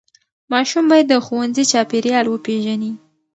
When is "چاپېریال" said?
1.71-2.25